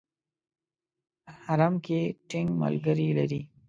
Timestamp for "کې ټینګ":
1.85-2.49